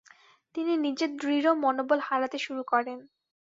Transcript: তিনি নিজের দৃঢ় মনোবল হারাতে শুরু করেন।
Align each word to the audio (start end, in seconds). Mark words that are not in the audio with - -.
তিনি 0.55 0.73
নিজের 0.85 1.09
দৃঢ় 1.17 1.49
মনোবল 1.63 1.99
হারাতে 2.03 2.37
শুরু 2.37 2.63
করেন। 2.67 2.99